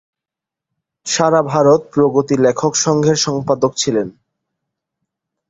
সারা 1.05 1.41
ভারত 1.43 1.81
প্রগতি 1.93 2.35
লেখক 2.37 2.73
সংঘের 2.75 3.17
সম্পাদক 3.17 3.71
ছিলেন। 3.75 4.07